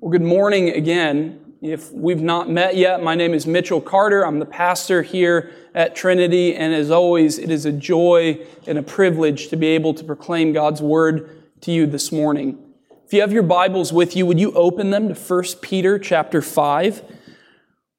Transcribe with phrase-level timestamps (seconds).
[0.00, 1.54] Well, good morning again.
[1.60, 4.24] If we've not met yet, my name is Mitchell Carter.
[4.24, 8.82] I'm the pastor here at Trinity, and as always, it is a joy and a
[8.84, 12.60] privilege to be able to proclaim God's word to you this morning.
[13.06, 16.40] If you have your Bibles with you, would you open them to 1 Peter chapter
[16.40, 17.02] 5?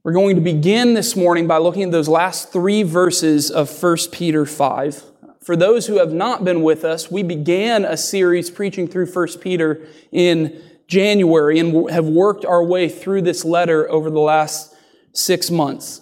[0.04, 3.98] We're going to begin this morning by looking at those last three verses of 1
[4.14, 5.04] Peter 5.
[5.42, 9.40] For those who have not been with us, we began a series preaching through 1
[9.42, 14.76] Peter in January and have worked our way through this letter over the last
[15.14, 16.02] six months.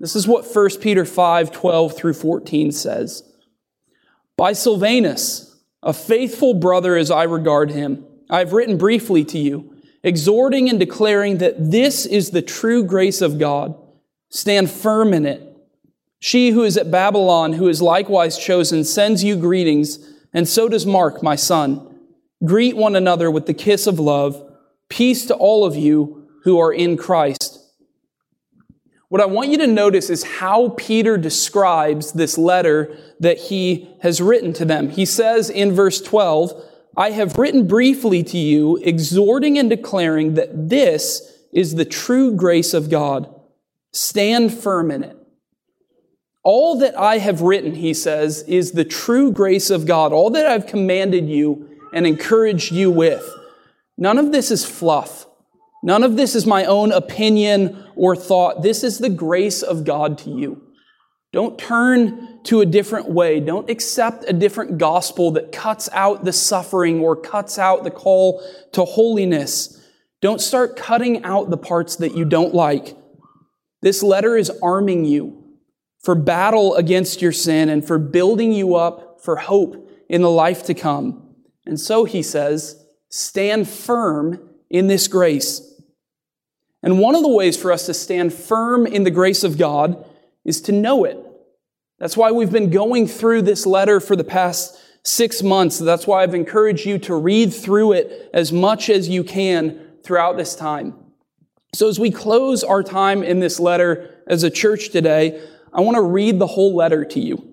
[0.00, 3.22] This is what 1 Peter 5 12 through 14 says.
[4.36, 9.76] By Silvanus, a faithful brother as I regard him, I have written briefly to you,
[10.02, 13.78] exhorting and declaring that this is the true grace of God.
[14.30, 15.46] Stand firm in it.
[16.20, 19.98] She who is at Babylon, who is likewise chosen, sends you greetings,
[20.32, 21.91] and so does Mark, my son.
[22.44, 24.42] Greet one another with the kiss of love.
[24.88, 27.60] Peace to all of you who are in Christ.
[29.08, 34.20] What I want you to notice is how Peter describes this letter that he has
[34.20, 34.88] written to them.
[34.88, 36.52] He says in verse 12,
[36.96, 42.74] I have written briefly to you, exhorting and declaring that this is the true grace
[42.74, 43.32] of God.
[43.92, 45.16] Stand firm in it.
[46.42, 50.12] All that I have written, he says, is the true grace of God.
[50.12, 53.28] All that I've commanded you and encouraged you with.
[53.98, 55.26] None of this is fluff.
[55.82, 58.62] None of this is my own opinion or thought.
[58.62, 60.62] This is the grace of God to you.
[61.32, 63.40] Don't turn to a different way.
[63.40, 68.42] Don't accept a different gospel that cuts out the suffering or cuts out the call
[68.72, 69.80] to holiness.
[70.20, 72.96] Don't start cutting out the parts that you don't like.
[73.80, 75.42] This letter is arming you
[76.00, 80.64] for battle against your sin and for building you up for hope in the life
[80.64, 81.21] to come.
[81.66, 85.68] And so he says, stand firm in this grace.
[86.82, 90.04] And one of the ways for us to stand firm in the grace of God
[90.44, 91.18] is to know it.
[91.98, 95.78] That's why we've been going through this letter for the past six months.
[95.78, 100.36] That's why I've encouraged you to read through it as much as you can throughout
[100.36, 100.94] this time.
[101.74, 105.40] So as we close our time in this letter as a church today,
[105.72, 107.51] I want to read the whole letter to you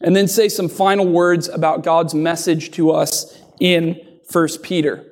[0.00, 4.00] and then say some final words about God's message to us in
[4.30, 5.04] 1 Peter.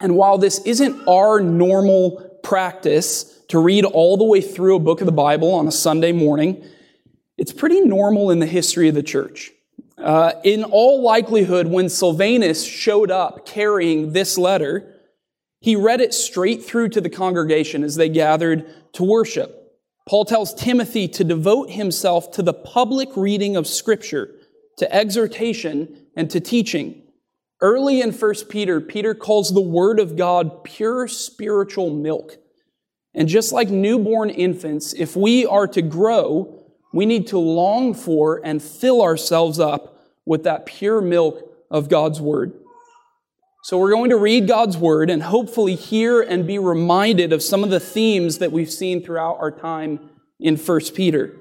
[0.00, 5.00] And while this isn't our normal practice to read all the way through a book
[5.00, 6.64] of the Bible on a Sunday morning,
[7.38, 9.50] it's pretty normal in the history of the church.
[9.96, 15.00] Uh, in all likelihood, when Silvanus showed up carrying this letter,
[15.60, 19.61] he read it straight through to the congregation as they gathered to worship.
[20.08, 24.34] Paul tells Timothy to devote himself to the public reading of Scripture,
[24.78, 27.02] to exhortation, and to teaching.
[27.60, 32.36] Early in 1 Peter, Peter calls the Word of God pure spiritual milk.
[33.14, 36.58] And just like newborn infants, if we are to grow,
[36.92, 42.20] we need to long for and fill ourselves up with that pure milk of God's
[42.20, 42.54] Word.
[43.64, 47.62] So we're going to read God's word and hopefully hear and be reminded of some
[47.62, 51.36] of the themes that we've seen throughout our time in 1 Peter.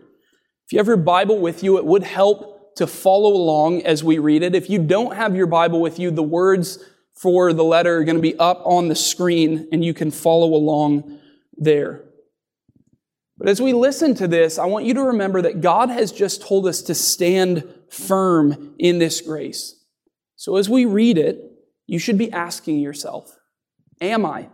[0.66, 4.20] If you have your Bible with you, it would help to follow along as we
[4.20, 4.54] read it.
[4.54, 6.78] If you don't have your Bible with you, the words
[7.16, 10.54] for the letter are going to be up on the screen and you can follow
[10.54, 11.20] along
[11.58, 12.06] there.
[13.36, 16.44] But as we listen to this, I want you to remember that God has just
[16.44, 19.84] told us to stand firm in this grace.
[20.36, 21.51] So as we read it,
[21.92, 23.38] you should be asking yourself,
[24.00, 24.48] Am I?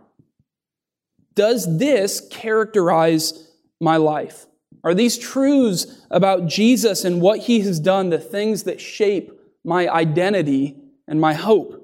[1.36, 3.48] Does this characterize
[3.80, 4.46] my life?
[4.82, 9.30] Are these truths about Jesus and what he has done the things that shape
[9.64, 11.80] my identity and my hope?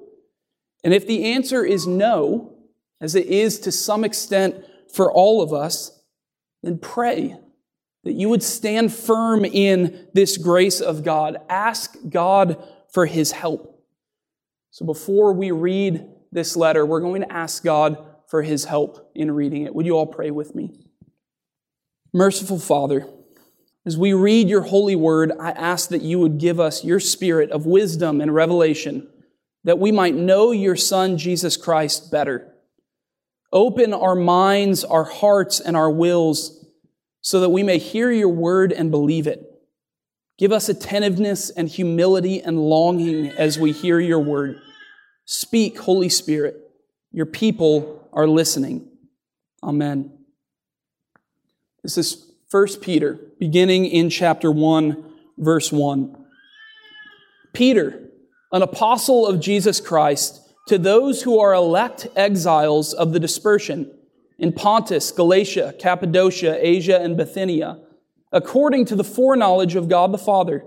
[0.83, 2.57] And if the answer is no,
[2.99, 4.57] as it is to some extent
[4.93, 5.97] for all of us,
[6.63, 7.37] then pray
[8.03, 11.37] that you would stand firm in this grace of God.
[11.47, 12.61] Ask God
[12.91, 13.74] for his help.
[14.75, 17.95] So before we read this letter, we're going to ask God
[18.27, 19.73] for his help in reading it.
[19.73, 20.69] Would you all pray with me?
[22.13, 23.07] Merciful Father,
[23.85, 27.51] as we read your holy word, I ask that you would give us your spirit
[27.51, 29.07] of wisdom and revelation,
[29.63, 32.53] that we might know your Son, Jesus Christ, better.
[33.53, 36.65] Open our minds, our hearts, and our wills
[37.21, 39.41] so that we may hear your word and believe it.
[40.37, 44.59] Give us attentiveness and humility and longing as we hear your word.
[45.25, 46.57] Speak, Holy Spirit.
[47.11, 48.87] Your people are listening.
[49.63, 50.11] Amen.
[51.83, 55.03] This is 1 Peter, beginning in chapter 1,
[55.37, 56.15] verse 1.
[57.53, 58.09] Peter,
[58.51, 63.91] an apostle of Jesus Christ, to those who are elect exiles of the dispersion
[64.37, 67.79] in Pontus, Galatia, Cappadocia, Asia, and Bithynia,
[68.31, 70.65] according to the foreknowledge of God the Father,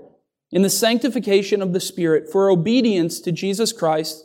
[0.51, 4.25] in the sanctification of the Spirit, for obedience to Jesus Christ,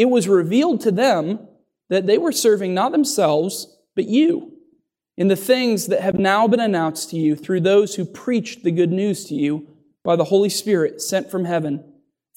[0.00, 1.46] It was revealed to them
[1.90, 4.54] that they were serving not themselves, but you,
[5.18, 8.70] in the things that have now been announced to you through those who preached the
[8.70, 9.68] good news to you
[10.02, 11.84] by the Holy Spirit sent from heaven,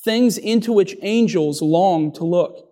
[0.03, 2.69] things into which angels long to look.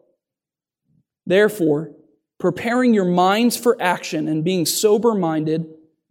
[1.25, 1.91] Therefore,
[2.37, 5.67] preparing your minds for action and being sober minded,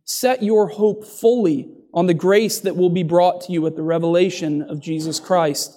[0.07, 3.83] set your hope fully on the grace that will be brought to you at the
[3.83, 5.77] revelation of Jesus Christ.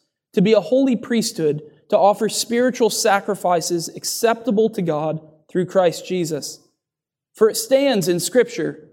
[0.33, 6.59] to be a holy priesthood, to offer spiritual sacrifices acceptable to God through Christ Jesus.
[7.33, 8.87] For it stands in Scripture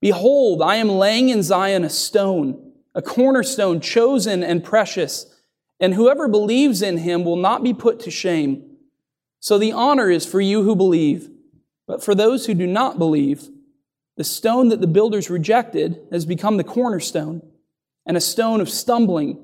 [0.00, 5.34] Behold, I am laying in Zion a stone, a cornerstone chosen and precious,
[5.80, 8.76] and whoever believes in him will not be put to shame.
[9.40, 11.30] So the honor is for you who believe,
[11.86, 13.48] but for those who do not believe,
[14.16, 17.42] the stone that the builders rejected has become the cornerstone,
[18.06, 19.43] and a stone of stumbling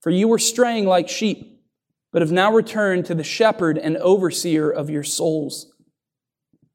[0.00, 1.60] For you were straying like sheep,
[2.12, 5.72] but have now returned to the shepherd and overseer of your souls.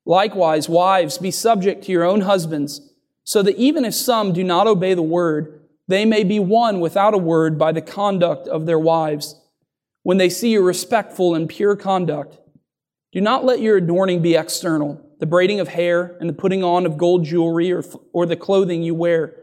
[0.05, 4.67] Likewise, wives, be subject to your own husbands, so that even if some do not
[4.67, 8.79] obey the word, they may be won without a word by the conduct of their
[8.79, 9.35] wives,
[10.03, 12.37] when they see your respectful and pure conduct.
[13.11, 16.85] Do not let your adorning be external, the braiding of hair and the putting on
[16.85, 19.33] of gold jewelry or, or the clothing you wear,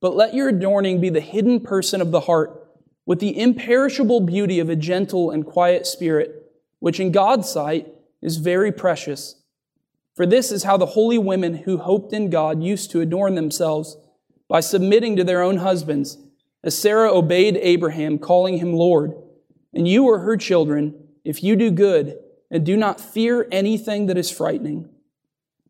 [0.00, 2.67] but let your adorning be the hidden person of the heart,
[3.08, 7.88] with the imperishable beauty of a gentle and quiet spirit, which in God's sight
[8.20, 9.36] is very precious.
[10.14, 13.96] For this is how the holy women who hoped in God used to adorn themselves,
[14.46, 16.18] by submitting to their own husbands,
[16.62, 19.14] as Sarah obeyed Abraham, calling him Lord.
[19.72, 22.18] And you are her children, if you do good
[22.50, 24.86] and do not fear anything that is frightening.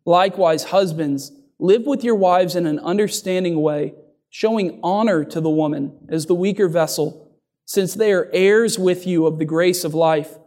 [0.04, 1.30] Likewise, husbands,
[1.60, 3.94] live with your wives in an understanding way,
[4.28, 7.26] showing honor to the woman as the weaker vessel,
[7.68, 10.38] since they are heirs with you of the grace of life,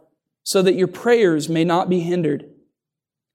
[0.42, 2.44] so that your prayers may not be hindered.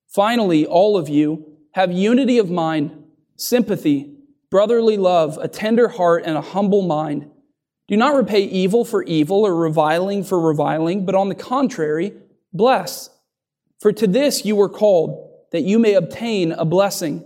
[0.09, 2.91] Finally, all of you have unity of mind,
[3.37, 4.13] sympathy,
[4.51, 7.31] brotherly love, a tender heart, and a humble mind.
[7.87, 12.11] Do not repay evil for evil or reviling for reviling, but on the contrary,
[12.51, 13.09] bless.
[13.79, 17.23] For to this you were called, that you may obtain a blessing.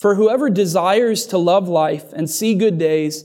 [0.00, 3.24] For whoever desires to love life and see good days,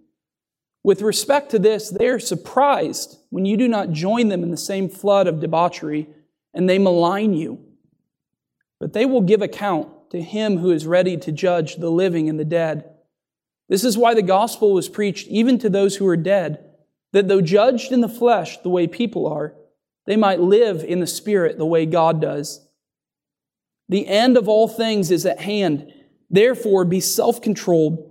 [0.83, 4.57] With respect to this, they are surprised when you do not join them in the
[4.57, 6.07] same flood of debauchery,
[6.53, 7.63] and they malign you.
[8.79, 12.39] But they will give account to him who is ready to judge the living and
[12.39, 12.89] the dead.
[13.69, 16.65] This is why the gospel was preached even to those who are dead,
[17.13, 19.53] that though judged in the flesh the way people are,
[20.07, 22.67] they might live in the spirit the way God does.
[23.87, 25.93] The end of all things is at hand.
[26.29, 28.10] Therefore, be self controlled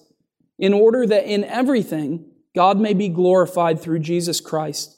[0.57, 4.97] in order that in everything God may be glorified through Jesus Christ.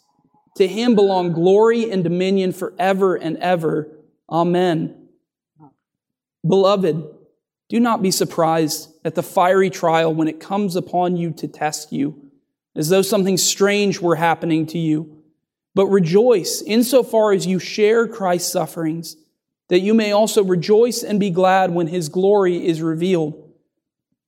[0.58, 3.90] To him belong glory and dominion forever and ever.
[4.30, 5.08] Amen.
[6.46, 7.04] Beloved,
[7.70, 11.92] do not be surprised at the fiery trial when it comes upon you to test
[11.92, 12.32] you,
[12.76, 15.24] as though something strange were happening to you.
[15.74, 19.16] But rejoice insofar as you share Christ's sufferings,
[19.70, 23.43] that you may also rejoice and be glad when his glory is revealed.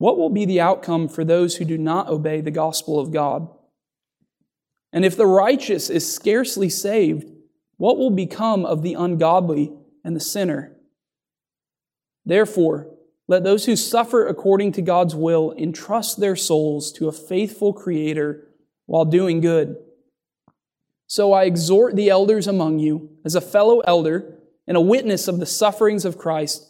[0.00, 3.46] what will be the outcome for those who do not obey the gospel of God?
[4.94, 7.30] And if the righteous is scarcely saved,
[7.76, 10.74] what will become of the ungodly and the sinner?
[12.24, 12.88] Therefore,
[13.28, 18.48] let those who suffer according to God's will entrust their souls to a faithful Creator
[18.86, 19.76] while doing good.
[21.08, 25.40] So I exhort the elders among you, as a fellow elder and a witness of
[25.40, 26.69] the sufferings of Christ,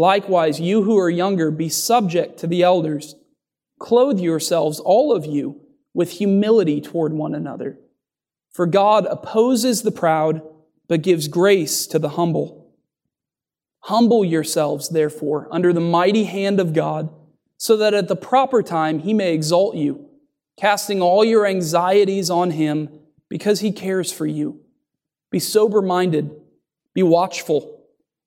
[0.00, 3.16] Likewise, you who are younger, be subject to the elders.
[3.78, 5.60] Clothe yourselves, all of you,
[5.92, 7.78] with humility toward one another.
[8.50, 10.40] For God opposes the proud,
[10.88, 12.72] but gives grace to the humble.
[13.80, 17.10] Humble yourselves, therefore, under the mighty hand of God
[17.58, 20.08] so that at the proper time he may exalt you,
[20.56, 22.88] casting all your anxieties on him
[23.28, 24.60] because he cares for you.
[25.30, 26.30] Be sober minded,
[26.94, 27.79] be watchful.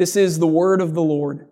[0.00, 1.46] This is the word of the Lord.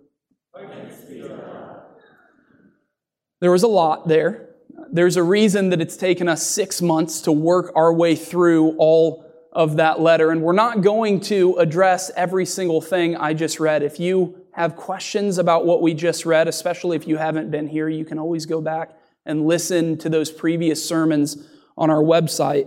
[3.41, 4.49] There was a lot there.
[4.91, 9.27] There's a reason that it's taken us six months to work our way through all
[9.53, 13.83] of that letter, and we're not going to address every single thing I just read.
[13.83, 17.91] If you have questions about what we just read, especially if you haven't been here,
[17.91, 21.37] you can always go back and listen to those previous sermons
[21.77, 22.67] on our website.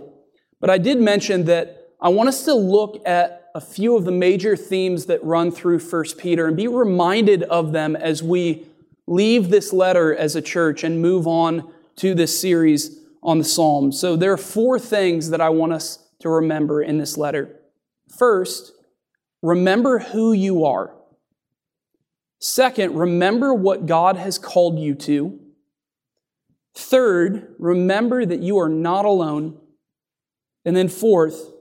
[0.60, 4.12] But I did mention that I want us to look at a few of the
[4.12, 8.66] major themes that run through 1 Peter and be reminded of them as we
[9.06, 14.00] leave this letter as a church and move on to this series on the Psalms.
[14.00, 17.60] So there are four things that I want us to remember in this letter.
[18.16, 18.72] First,
[19.42, 20.94] remember who you are.
[22.40, 25.38] Second, remember what God has called you to.
[26.74, 29.58] Third, remember that you are not alone.
[30.64, 31.51] And then fourth,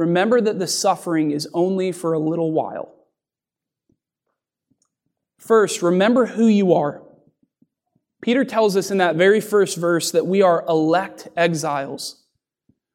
[0.00, 2.92] remember that the suffering is only for a little while.
[5.38, 7.02] First, remember who you are.
[8.20, 12.24] Peter tells us in that very first verse that we are elect exiles.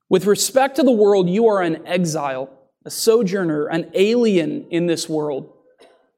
[0.10, 2.50] With respect to the world, you are an exile,
[2.86, 5.52] a sojourner, an alien in this world.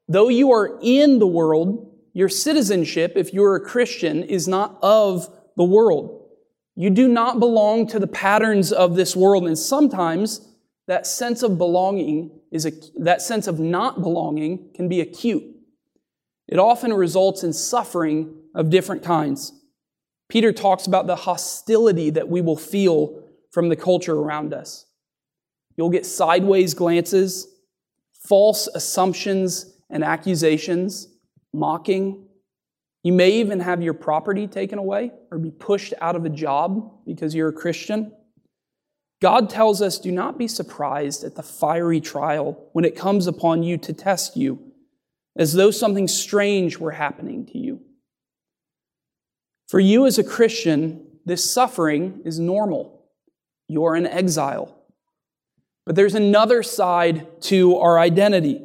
[0.08, 5.28] Though you are in the world, your citizenship, if you're a Christian, is not of
[5.56, 6.28] the world.
[6.76, 9.46] You do not belong to the patterns of this world.
[9.46, 10.47] And sometimes
[10.88, 15.44] that sense of belonging is a, that sense of not belonging can be acute.
[16.48, 19.52] It often results in suffering of different kinds.
[20.28, 24.86] Peter talks about the hostility that we will feel from the culture around us.
[25.76, 27.46] You'll get sideways glances,
[28.26, 31.08] false assumptions and accusations,
[31.52, 32.26] mocking.
[33.02, 37.04] You may even have your property taken away or be pushed out of a job
[37.06, 38.12] because you're a Christian.
[39.20, 43.62] God tells us do not be surprised at the fiery trial when it comes upon
[43.62, 44.72] you to test you,
[45.36, 47.80] as though something strange were happening to you.
[49.68, 53.04] For you as a Christian, this suffering is normal.
[53.66, 54.74] You are an exile.
[55.84, 58.62] But there's another side to our identity.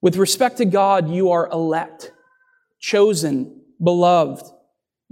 [0.00, 2.12] With respect to God, you are elect,
[2.80, 4.46] chosen, beloved.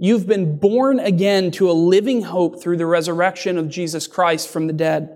[0.03, 4.65] You've been born again to a living hope through the resurrection of Jesus Christ from
[4.65, 5.15] the dead.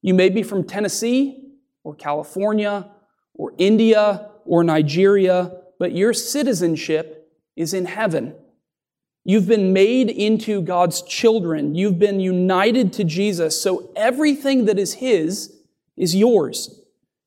[0.00, 1.42] You may be from Tennessee
[1.82, 2.88] or California
[3.34, 8.36] or India or Nigeria, but your citizenship is in heaven.
[9.24, 11.74] You've been made into God's children.
[11.74, 13.60] You've been united to Jesus.
[13.60, 15.52] So everything that is His
[15.96, 16.80] is yours.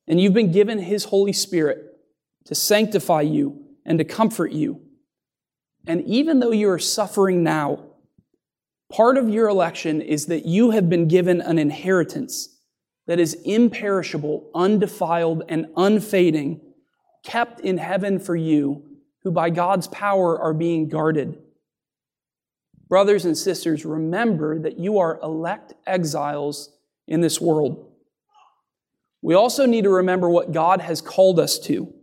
[0.07, 1.99] And you've been given His Holy Spirit
[2.45, 4.86] to sanctify you and to comfort you.
[5.87, 7.85] And even though you are suffering now,
[8.91, 12.57] part of your election is that you have been given an inheritance
[13.07, 16.59] that is imperishable, undefiled, and unfading,
[17.23, 18.83] kept in heaven for you,
[19.23, 21.39] who by God's power are being guarded.
[22.89, 26.69] Brothers and sisters, remember that you are elect exiles
[27.07, 27.91] in this world.
[29.21, 31.93] We also need to remember what God has called us to.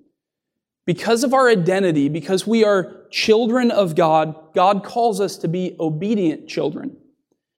[0.87, 5.77] Because of our identity, because we are children of God, God calls us to be
[5.81, 6.97] obedient children.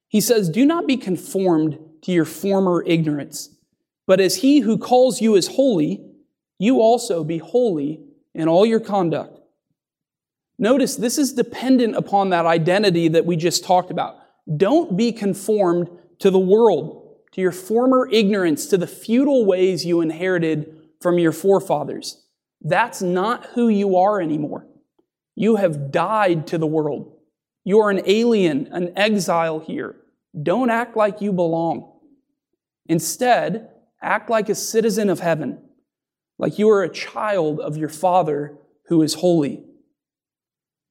[0.08, 3.50] He says, Do not be conformed to your former ignorance,
[4.06, 6.04] but as he who calls you is holy,
[6.58, 8.00] you also be holy
[8.34, 9.40] in all your conduct.
[10.58, 14.16] Notice this is dependent upon that identity that we just talked about.
[14.56, 20.00] Don't be conformed to the world, to your former ignorance, to the futile ways you
[20.00, 22.22] inherited from your forefathers.
[22.60, 24.66] That's not who you are anymore.
[25.34, 27.12] You have died to the world.
[27.64, 29.96] You are an alien, an exile here.
[30.40, 31.92] Don't act like you belong.
[32.86, 33.68] Instead,
[34.00, 35.62] act like a citizen of heaven,
[36.38, 39.64] like you are a child of your Father who is holy.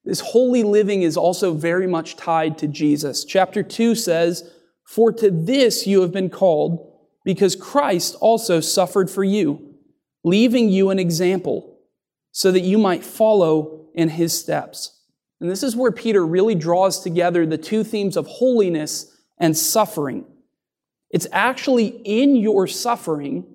[0.04, 3.25] This holy living is also very much tied to Jesus.
[3.25, 4.51] Chapter 2 says,
[4.86, 6.91] For to this you have been called,
[7.23, 9.64] because Christ also suffered for you
[10.25, 11.77] leaving you an example
[12.31, 14.99] so that you might follow in his steps.
[15.39, 20.25] And this is where Peter really draws together the two themes of holiness and suffering.
[21.11, 23.45] It's actually in your suffering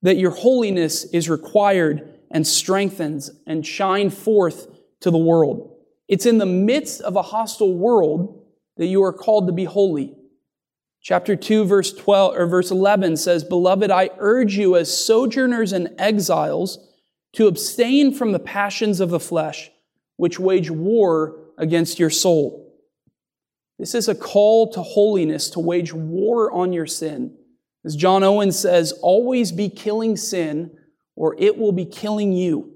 [0.00, 4.66] that your holiness is required and strengthens and shine forth
[5.00, 5.76] to the world.
[6.08, 8.46] It's in the midst of a hostile world
[8.78, 10.16] that you are called to be holy.
[11.04, 15.94] Chapter 2 verse 12 or verse 11 says, "Beloved, I urge you as sojourners and
[15.98, 16.78] exiles
[17.34, 19.70] to abstain from the passions of the flesh,
[20.16, 22.72] which wage war against your soul."
[23.78, 27.36] This is a call to holiness, to wage war on your sin.
[27.84, 30.70] As John Owen says, always be killing sin,
[31.16, 32.72] or it will be killing you.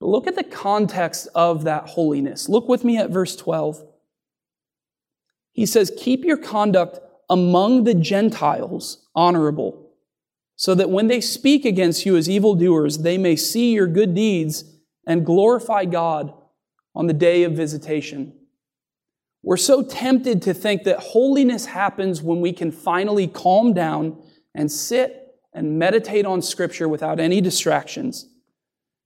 [0.00, 2.48] But look at the context of that holiness.
[2.48, 3.84] Look with me at verse 12.
[5.54, 6.98] He says, Keep your conduct
[7.30, 9.90] among the Gentiles honorable,
[10.56, 14.64] so that when they speak against you as evildoers, they may see your good deeds
[15.06, 16.34] and glorify God
[16.94, 18.34] on the day of visitation.
[19.42, 24.22] We're so tempted to think that holiness happens when we can finally calm down
[24.54, 28.26] and sit and meditate on Scripture without any distractions.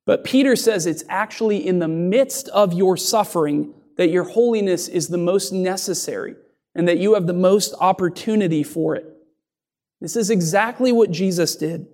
[0.06, 5.08] But Peter says it's actually in the midst of your suffering that your holiness is
[5.08, 6.34] the most necessary
[6.74, 9.04] and that you have the most opportunity for it.
[10.00, 11.88] This is exactly what Jesus did.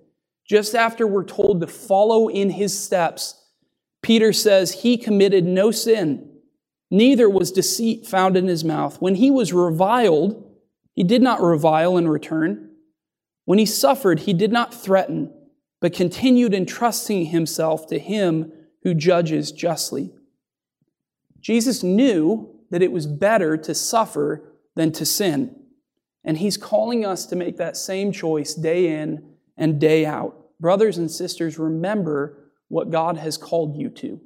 [0.47, 3.43] Just after we're told to follow in his steps,
[4.01, 6.31] Peter says he committed no sin
[6.91, 9.01] Neither was deceit found in his mouth.
[9.01, 10.41] When he was reviled,
[10.93, 12.69] he did not revile in return.
[13.45, 15.33] When he suffered, he did not threaten,
[15.81, 18.51] but continued entrusting himself to him
[18.83, 20.13] who judges justly.
[21.45, 25.55] Jesus knew that it was better to suffer than to sin.
[26.23, 29.23] And he's calling us to make that same choice day in
[29.55, 30.35] and day out.
[30.59, 34.19] Brothers and sisters, remember what God has called you to.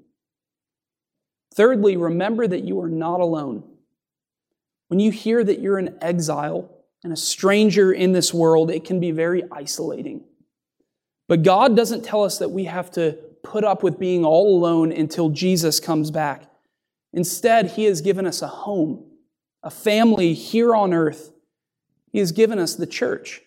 [1.53, 3.65] Thirdly, remember that you are not alone.
[4.87, 6.71] When you hear that you're an exile
[7.03, 10.23] and a stranger in this world, it can be very isolating.
[11.27, 14.93] But God doesn't tell us that we have to put up with being all alone
[14.93, 16.45] until Jesus comes back.
[17.13, 19.05] Instead, He has given us a home,
[19.63, 21.31] a family here on earth.
[22.11, 23.41] He has given us the church.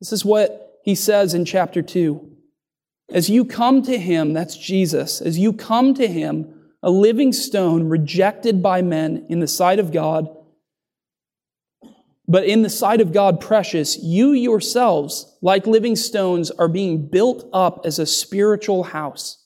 [0.00, 2.30] This is what He says in chapter 2.
[3.10, 7.88] As you come to Him, that's Jesus, as you come to Him, a living stone
[7.88, 10.28] rejected by men in the sight of God,
[12.26, 17.48] but in the sight of God precious, you yourselves, like living stones, are being built
[17.52, 19.43] up as a spiritual house.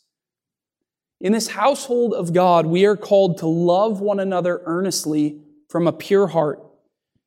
[1.20, 5.92] In this household of God, we are called to love one another earnestly from a
[5.92, 6.62] pure heart.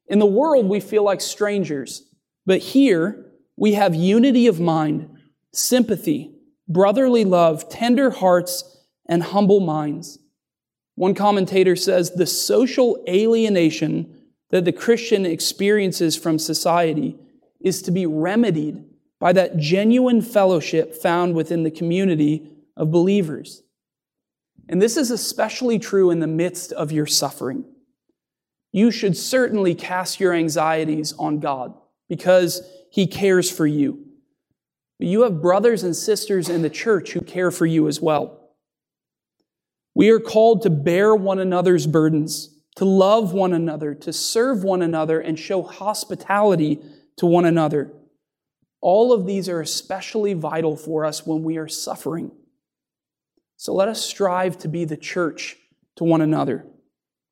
[0.07, 2.03] In the world, we feel like strangers,
[2.45, 3.25] but here
[3.57, 5.09] we have unity of mind,
[5.53, 6.33] sympathy,
[6.69, 8.77] brotherly love, tender hearts,
[9.07, 10.19] and humble minds.
[10.95, 14.15] One commentator says the social alienation
[14.51, 17.17] that the Christian experiences from society
[17.59, 18.85] is to be remedied
[19.19, 23.63] by that genuine fellowship found within the community of believers.
[24.71, 27.65] And this is especially true in the midst of your suffering.
[28.71, 31.73] You should certainly cast your anxieties on God
[32.07, 34.05] because He cares for you.
[34.97, 38.53] But you have brothers and sisters in the church who care for you as well.
[39.93, 44.81] We are called to bear one another's burdens, to love one another, to serve one
[44.81, 46.79] another, and show hospitality
[47.17, 47.91] to one another.
[48.79, 52.31] All of these are especially vital for us when we are suffering.
[53.61, 55.55] So let us strive to be the church
[55.97, 56.65] to one another.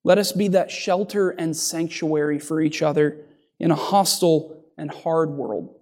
[0.03, 3.25] Let us be that shelter and sanctuary for each other
[3.59, 5.73] in a hostile and hard world.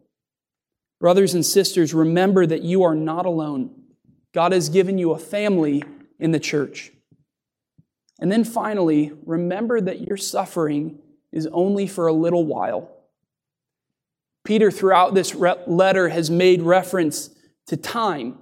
[1.01, 3.75] Brothers and sisters, remember that you are not alone.
[4.33, 5.83] God has given you a family
[6.17, 6.93] in the church.
[8.21, 10.99] And then finally, remember that your suffering
[11.33, 12.89] is only for a little while.
[14.45, 17.31] Peter, throughout this letter, has made reference
[17.65, 18.37] to time.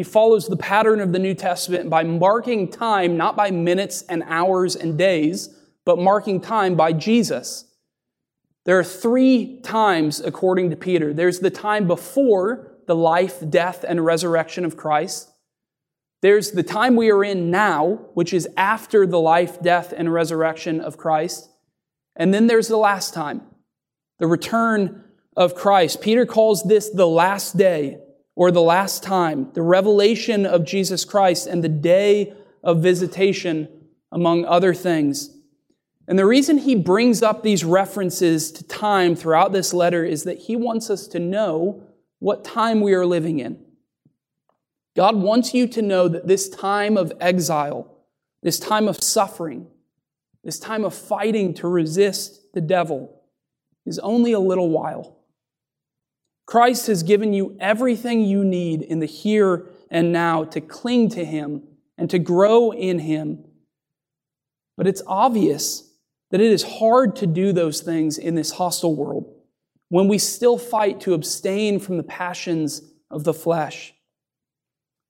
[0.00, 4.22] He follows the pattern of the New Testament by marking time not by minutes and
[4.26, 7.66] hours and days, but marking time by Jesus.
[8.64, 11.12] There are three times, according to Peter.
[11.12, 15.30] There's the time before the life, death, and resurrection of Christ.
[16.22, 20.80] There's the time we are in now, which is after the life, death, and resurrection
[20.80, 21.46] of Christ.
[22.16, 23.42] And then there's the last time,
[24.18, 25.04] the return
[25.36, 26.00] of Christ.
[26.00, 27.98] Peter calls this the last day
[28.40, 32.32] or the last time, the revelation of Jesus Christ and the day
[32.64, 33.68] of visitation,
[34.10, 35.36] among other things.
[36.08, 40.38] And the reason he brings up these references to time throughout this letter is that
[40.38, 41.82] he wants us to know
[42.18, 43.62] what time we are living in.
[44.96, 47.94] God wants you to know that this time of exile,
[48.42, 49.66] this time of suffering,
[50.44, 53.20] this time of fighting to resist the devil
[53.84, 55.19] is only a little while.
[56.50, 61.24] Christ has given you everything you need in the here and now to cling to
[61.24, 61.62] Him
[61.96, 63.44] and to grow in Him.
[64.76, 65.94] But it's obvious
[66.32, 69.32] that it is hard to do those things in this hostile world
[69.90, 72.82] when we still fight to abstain from the passions
[73.12, 73.94] of the flesh.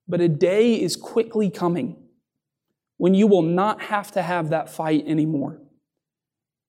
[0.06, 1.96] But a day is quickly coming
[2.98, 5.58] when you will not have to have that fight anymore.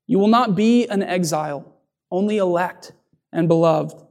[0.07, 1.75] You will not be an exile,
[2.09, 2.93] only elect
[3.33, 4.01] and beloved.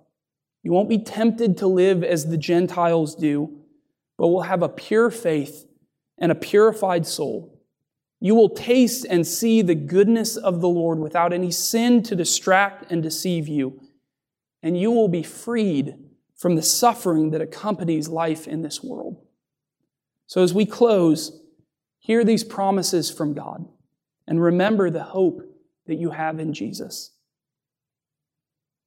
[0.63, 3.61] You won't be tempted to live as the Gentiles do,
[4.19, 5.67] but will have a pure faith
[6.19, 7.59] and a purified soul.
[8.21, 12.91] You will taste and see the goodness of the Lord without any sin to distract
[12.93, 13.81] and deceive you,
[14.63, 15.95] and you will be freed
[16.37, 19.17] from the suffering that accompanies life in this world.
[20.27, 21.41] So, as we close,
[21.99, 23.67] hear these promises from God
[24.29, 25.43] and remember the hope
[25.87, 27.11] that you have in Jesus.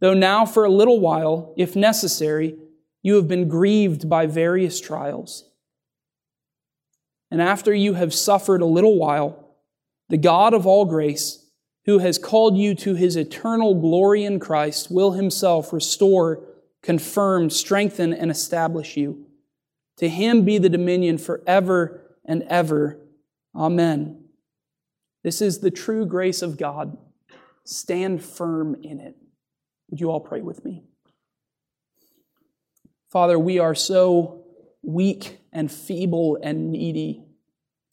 [0.00, 2.56] though now for a little while, if necessary,
[3.02, 5.48] you have been grieved by various trials.
[7.30, 9.54] And after you have suffered a little while,
[10.08, 11.44] the God of all grace,
[11.84, 16.42] who has called you to his eternal glory in Christ, will himself restore,
[16.82, 19.26] confirm, strengthen, and establish you.
[19.98, 22.98] To him be the dominion forever and ever.
[23.54, 24.24] Amen.
[25.22, 26.96] This is the true grace of God.
[27.64, 29.16] Stand firm in it.
[29.90, 30.84] Would you all pray with me?
[33.10, 34.44] Father, we are so
[34.82, 37.24] weak and feeble and needy.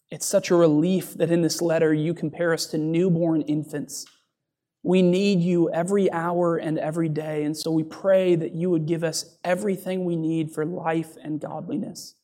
[0.10, 4.06] It's such a relief that in this letter you compare us to newborn infants.
[4.84, 8.86] We need you every hour and every day, and so we pray that you would
[8.86, 12.16] give us everything we need for life and godliness.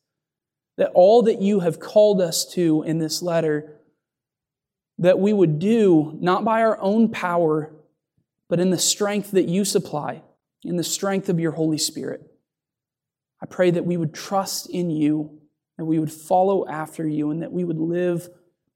[0.78, 3.80] That all that you have called us to in this letter,
[4.98, 7.74] that we would do not by our own power,
[8.50, 10.24] but in the strength that you supply,
[10.64, 12.22] in the strength of your Holy Spirit.
[13.42, 15.40] I pray that we would trust in you,
[15.78, 18.28] that we would follow after you, and that we would live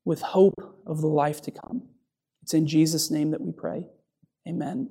[0.05, 1.83] with hope of the life to come.
[2.43, 3.87] It's in Jesus' name that we pray.
[4.47, 4.89] Amen.